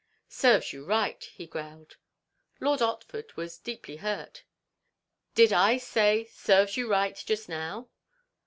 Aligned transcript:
"Serves 0.29 0.73
you 0.73 0.83
right," 0.83 1.25
he 1.25 1.45
growled. 1.45 1.97
Lord 2.59 2.79
Otford 2.81 3.35
was 3.37 3.59
deeply 3.59 3.97
hurt. 3.97 4.45
"Did 5.35 5.53
I 5.53 5.77
say, 5.77 6.23
'Serves 6.25 6.75
you 6.75 6.87
right,' 6.89 7.23
just 7.27 7.47
now?" 7.47 7.87